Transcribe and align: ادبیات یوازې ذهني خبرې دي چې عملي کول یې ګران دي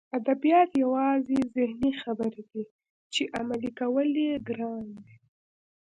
ادبیات 0.19 0.71
یوازې 0.83 1.39
ذهني 1.55 1.91
خبرې 2.03 2.43
دي 2.51 2.63
چې 3.13 3.23
عملي 3.39 3.71
کول 3.79 4.09
یې 4.25 4.31
ګران 4.47 4.85
دي 4.99 5.09